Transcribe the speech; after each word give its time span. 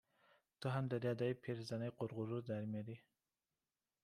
تو 0.59 0.67
هم 0.75 0.85
داری 0.91 1.07
ادای 1.07 1.33
پیرزنای 1.33 1.89
غُرغُرو 1.97 2.25
رو 2.25 2.41
در 2.41 2.61
میاری 2.65 2.99